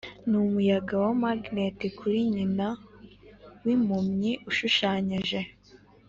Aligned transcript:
numuyaga 0.29 0.93
wa 1.03 1.11
magneti 1.23 1.87
kuri 1.97 2.19
nyina 2.33 2.67
wimpumyi 3.63 4.31
ushushanyije, 4.49 5.39